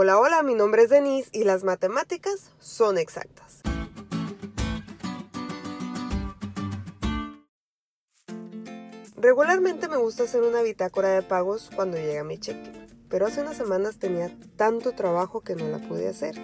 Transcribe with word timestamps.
Hola, 0.00 0.16
hola, 0.16 0.44
mi 0.44 0.54
nombre 0.54 0.84
es 0.84 0.90
Denise 0.90 1.28
y 1.32 1.42
las 1.42 1.64
matemáticas 1.64 2.52
son 2.60 2.98
exactas. 2.98 3.62
Regularmente 9.16 9.88
me 9.88 9.96
gusta 9.96 10.22
hacer 10.22 10.44
una 10.44 10.62
bitácora 10.62 11.08
de 11.08 11.22
pagos 11.22 11.72
cuando 11.74 11.96
llega 11.96 12.22
mi 12.22 12.38
cheque, 12.38 12.70
pero 13.08 13.26
hace 13.26 13.40
unas 13.40 13.56
semanas 13.56 13.98
tenía 13.98 14.30
tanto 14.54 14.92
trabajo 14.92 15.40
que 15.40 15.56
no 15.56 15.66
la 15.66 15.78
pude 15.78 16.06
hacer. 16.06 16.36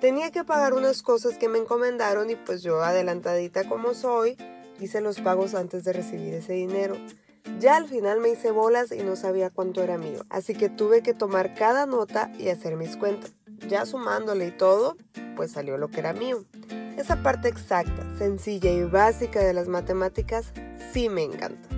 Tenía 0.00 0.30
que 0.30 0.44
pagar 0.44 0.72
unas 0.72 1.02
cosas 1.02 1.36
que 1.36 1.50
me 1.50 1.58
encomendaron 1.58 2.30
y 2.30 2.36
pues 2.36 2.62
yo 2.62 2.82
adelantadita 2.82 3.68
como 3.68 3.92
soy, 3.92 4.38
hice 4.80 5.00
los 5.00 5.20
pagos 5.20 5.54
antes 5.54 5.84
de 5.84 5.92
recibir 5.92 6.34
ese 6.34 6.54
dinero. 6.54 6.96
Ya 7.60 7.76
al 7.76 7.88
final 7.88 8.20
me 8.20 8.30
hice 8.30 8.50
bolas 8.50 8.90
y 8.90 9.02
no 9.02 9.16
sabía 9.16 9.50
cuánto 9.50 9.82
era 9.82 9.98
mío, 9.98 10.24
así 10.30 10.54
que 10.54 10.68
tuve 10.68 11.02
que 11.02 11.14
tomar 11.14 11.54
cada 11.54 11.86
nota 11.86 12.32
y 12.38 12.48
hacer 12.48 12.76
mis 12.76 12.96
cuentas. 12.96 13.34
Ya 13.68 13.86
sumándole 13.86 14.48
y 14.48 14.50
todo, 14.50 14.96
pues 15.36 15.52
salió 15.52 15.76
lo 15.78 15.88
que 15.88 16.00
era 16.00 16.12
mío. 16.12 16.44
Esa 16.96 17.22
parte 17.22 17.48
exacta, 17.48 18.06
sencilla 18.18 18.70
y 18.70 18.84
básica 18.84 19.40
de 19.40 19.52
las 19.52 19.68
matemáticas 19.68 20.52
sí 20.92 21.08
me 21.08 21.22
encanta. 21.22 21.68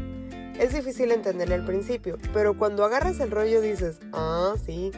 Es 0.59 0.73
difícil 0.73 1.13
entenderle 1.13 1.55
al 1.55 1.65
principio, 1.65 2.16
pero 2.33 2.57
cuando 2.57 2.85
agarras 2.85 3.21
el 3.21 3.30
rollo 3.30 3.60
dices, 3.60 3.99
ah, 4.13 4.55
sí. 4.65 4.91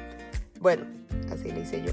Bueno, 0.60 0.86
así 1.32 1.50
le 1.50 1.60
hice 1.60 1.82
yo. 1.82 1.92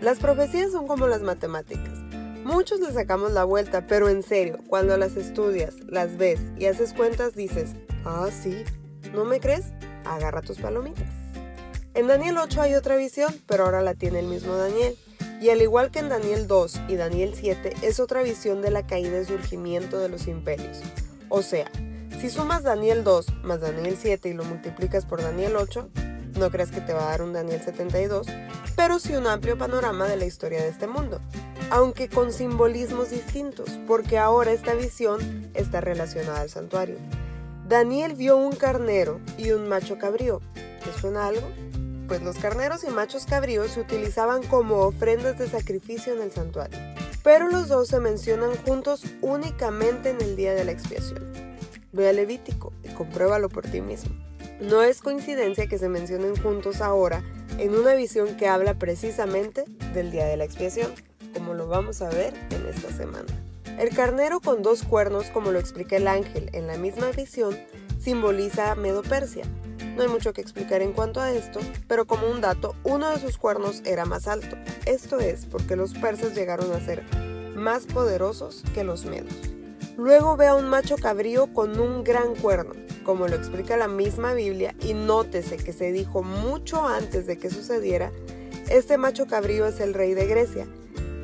Las 0.00 0.18
profecías 0.18 0.72
son 0.72 0.86
como 0.86 1.06
las 1.06 1.22
matemáticas. 1.22 2.03
Muchos 2.44 2.78
le 2.80 2.92
sacamos 2.92 3.32
la 3.32 3.44
vuelta, 3.44 3.86
pero 3.86 4.10
en 4.10 4.22
serio, 4.22 4.58
cuando 4.68 4.98
las 4.98 5.16
estudias, 5.16 5.76
las 5.88 6.18
ves 6.18 6.40
y 6.58 6.66
haces 6.66 6.92
cuentas 6.92 7.34
dices, 7.34 7.70
ah, 8.04 8.28
sí, 8.30 8.64
¿no 9.14 9.24
me 9.24 9.40
crees? 9.40 9.72
Agarra 10.04 10.42
tus 10.42 10.58
palomitas. 10.58 11.08
En 11.94 12.06
Daniel 12.06 12.36
8 12.36 12.60
hay 12.60 12.74
otra 12.74 12.96
visión, 12.96 13.34
pero 13.46 13.64
ahora 13.64 13.80
la 13.80 13.94
tiene 13.94 14.18
el 14.18 14.26
mismo 14.26 14.56
Daniel. 14.56 14.94
Y 15.40 15.48
al 15.48 15.62
igual 15.62 15.90
que 15.90 16.00
en 16.00 16.10
Daniel 16.10 16.46
2 16.46 16.82
y 16.88 16.96
Daniel 16.96 17.32
7, 17.34 17.76
es 17.80 17.98
otra 17.98 18.22
visión 18.22 18.60
de 18.60 18.70
la 18.70 18.86
caída 18.86 19.18
y 19.18 19.24
surgimiento 19.24 19.98
de 19.98 20.10
los 20.10 20.26
imperios. 20.26 20.82
O 21.30 21.40
sea, 21.40 21.70
si 22.20 22.28
sumas 22.28 22.62
Daniel 22.62 23.04
2 23.04 23.42
más 23.42 23.62
Daniel 23.62 23.96
7 23.98 24.28
y 24.28 24.34
lo 24.34 24.44
multiplicas 24.44 25.06
por 25.06 25.22
Daniel 25.22 25.56
8, 25.56 25.88
no 26.38 26.50
creas 26.50 26.70
que 26.70 26.82
te 26.82 26.92
va 26.92 27.06
a 27.06 27.10
dar 27.10 27.22
un 27.22 27.32
Daniel 27.32 27.62
72, 27.62 28.26
pero 28.76 28.98
sí 28.98 29.14
un 29.14 29.26
amplio 29.26 29.56
panorama 29.56 30.06
de 30.06 30.16
la 30.16 30.26
historia 30.26 30.62
de 30.62 30.68
este 30.68 30.86
mundo, 30.86 31.20
aunque 31.70 32.08
con 32.08 32.32
simbolismos 32.32 33.10
distintos, 33.10 33.70
porque 33.86 34.18
ahora 34.18 34.52
esta 34.52 34.74
visión 34.74 35.50
está 35.54 35.80
relacionada 35.80 36.40
al 36.40 36.50
santuario. 36.50 36.96
Daniel 37.68 38.14
vio 38.14 38.36
un 38.36 38.54
carnero 38.54 39.20
y 39.38 39.52
un 39.52 39.68
macho 39.68 39.98
cabrío. 39.98 40.40
¿Te 40.54 41.00
suena 41.00 41.26
algo? 41.26 41.48
Pues 42.06 42.22
los 42.22 42.36
carneros 42.36 42.84
y 42.84 42.88
machos 42.88 43.24
cabríos 43.24 43.70
se 43.70 43.80
utilizaban 43.80 44.42
como 44.42 44.76
ofrendas 44.80 45.38
de 45.38 45.48
sacrificio 45.48 46.12
en 46.12 46.20
el 46.20 46.32
santuario, 46.32 46.78
pero 47.22 47.48
los 47.48 47.68
dos 47.68 47.88
se 47.88 48.00
mencionan 48.00 48.54
juntos 48.66 49.04
únicamente 49.22 50.10
en 50.10 50.20
el 50.20 50.36
día 50.36 50.54
de 50.54 50.64
la 50.64 50.72
expiación. 50.72 51.32
Ve 51.92 52.08
a 52.10 52.12
Levítico 52.12 52.72
y 52.82 52.88
compruébalo 52.88 53.48
por 53.48 53.64
ti 53.66 53.80
mismo. 53.80 54.14
No 54.60 54.82
es 54.82 55.00
coincidencia 55.00 55.66
que 55.66 55.78
se 55.78 55.88
mencionen 55.88 56.36
juntos 56.36 56.82
ahora 56.82 57.22
en 57.58 57.74
una 57.74 57.94
visión 57.94 58.36
que 58.36 58.48
habla 58.48 58.74
precisamente 58.74 59.64
del 59.92 60.10
día 60.10 60.26
de 60.26 60.36
la 60.36 60.44
expiación, 60.44 60.92
como 61.32 61.54
lo 61.54 61.68
vamos 61.68 62.02
a 62.02 62.08
ver 62.08 62.34
en 62.50 62.66
esta 62.66 62.90
semana. 62.90 63.26
El 63.78 63.90
carnero 63.90 64.40
con 64.40 64.62
dos 64.62 64.82
cuernos, 64.82 65.26
como 65.30 65.50
lo 65.50 65.58
explica 65.58 65.96
el 65.96 66.08
ángel 66.08 66.50
en 66.52 66.66
la 66.66 66.76
misma 66.76 67.10
visión, 67.10 67.56
simboliza 68.00 68.72
a 68.72 68.74
Medo-Persia. 68.74 69.44
No 69.96 70.02
hay 70.02 70.08
mucho 70.08 70.32
que 70.32 70.40
explicar 70.40 70.82
en 70.82 70.92
cuanto 70.92 71.20
a 71.20 71.32
esto, 71.32 71.60
pero 71.86 72.06
como 72.06 72.28
un 72.28 72.40
dato, 72.40 72.74
uno 72.82 73.10
de 73.10 73.20
sus 73.20 73.38
cuernos 73.38 73.82
era 73.84 74.04
más 74.04 74.26
alto. 74.26 74.56
Esto 74.86 75.20
es 75.20 75.46
porque 75.46 75.76
los 75.76 75.94
persas 75.94 76.34
llegaron 76.34 76.72
a 76.72 76.84
ser 76.84 77.04
más 77.54 77.86
poderosos 77.86 78.62
que 78.74 78.84
los 78.84 79.04
medos. 79.04 79.53
Luego 79.96 80.36
ve 80.36 80.48
a 80.48 80.54
un 80.56 80.68
macho 80.68 80.96
cabrío 80.96 81.52
con 81.52 81.78
un 81.78 82.02
gran 82.02 82.34
cuerno, 82.34 82.72
como 83.04 83.28
lo 83.28 83.36
explica 83.36 83.76
la 83.76 83.86
misma 83.86 84.34
Biblia, 84.34 84.74
y 84.80 84.92
nótese 84.92 85.56
que 85.56 85.72
se 85.72 85.92
dijo 85.92 86.22
mucho 86.22 86.86
antes 86.86 87.26
de 87.26 87.38
que 87.38 87.48
sucediera, 87.48 88.10
este 88.70 88.96
macho 88.96 89.26
cabrío 89.26 89.66
es 89.66 89.78
el 89.78 89.94
rey 89.94 90.14
de 90.14 90.26
Grecia. 90.26 90.66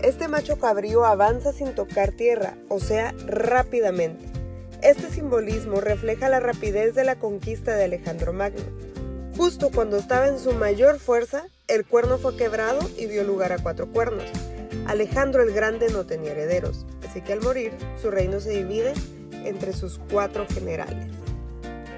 Este 0.03 0.29
macho 0.29 0.59
cabrío 0.59 1.05
avanza 1.05 1.53
sin 1.53 1.75
tocar 1.75 2.13
tierra, 2.13 2.55
o 2.69 2.81
sea, 2.81 3.13
rápidamente. 3.27 4.25
Este 4.83 5.11
simbolismo 5.11 5.81
refleja 5.81 6.29
la 6.29 6.41
rapidez 6.41 6.95
de 6.95 7.05
la 7.05 7.17
conquista 7.17 7.75
de 7.75 7.85
Alejandro 7.85 8.33
Magno. 8.33 8.63
Justo 9.37 9.71
cuando 9.75 9.97
estaba 9.97 10.29
en 10.29 10.39
su 10.39 10.53
mayor 10.53 10.99
fuerza, 10.99 11.45
el 11.67 11.85
cuerno 11.85 12.19
fue 12.19 12.37
quebrado 12.37 12.81
y 12.97 13.07
dio 13.07 13.25
lugar 13.25 13.53
a 13.53 13.59
cuatro 13.59 13.89
cuernos. 13.89 14.25
Alejandro 14.91 15.45
el 15.45 15.53
Grande 15.53 15.89
no 15.91 16.05
tenía 16.05 16.33
herederos, 16.33 16.85
así 17.09 17.21
que 17.21 17.33
al 17.33 17.41
morir 17.41 17.73
su 18.03 18.11
reino 18.11 18.41
se 18.41 18.51
divide 18.51 18.93
entre 19.45 19.73
sus 19.73 20.01
cuatro 20.11 20.49
generales. 20.49 21.07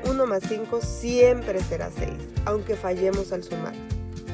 1 0.06 0.26
más 0.26 0.42
5 0.46 0.82
siempre 0.82 1.58
será 1.60 1.90
6, 1.90 2.10
aunque 2.44 2.76
fallemos 2.76 3.32
al 3.32 3.44
sumar. 3.44 3.72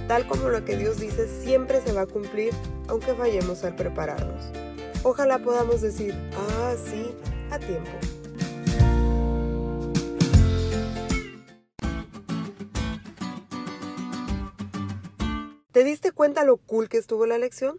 Tal 0.09 0.27
como 0.27 0.49
lo 0.49 0.65
que 0.65 0.77
Dios 0.77 0.99
dice 0.99 1.29
siempre 1.29 1.81
se 1.81 1.93
va 1.93 2.01
a 2.01 2.07
cumplir, 2.07 2.53
aunque 2.89 3.15
fallemos 3.15 3.63
al 3.63 3.77
prepararnos. 3.77 4.47
Ojalá 5.05 5.39
podamos 5.39 5.81
decir, 5.81 6.13
ah, 6.37 6.75
sí, 6.85 7.15
a 7.53 7.61
tiempo. 7.61 7.93
¿Te 15.71 15.85
diste 15.85 16.11
cuenta 16.11 16.43
lo 16.43 16.57
cool 16.57 16.89
que 16.89 16.97
estuvo 16.97 17.25
la 17.25 17.39
lección? 17.39 17.79